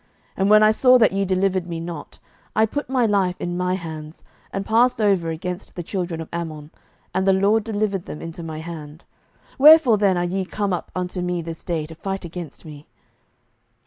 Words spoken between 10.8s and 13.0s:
unto me this day, to fight against me?